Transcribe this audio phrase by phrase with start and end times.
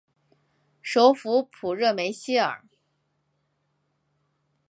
[0.81, 2.63] 首府普热梅希尔。